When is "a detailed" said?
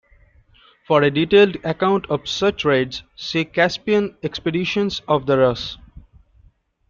1.03-1.57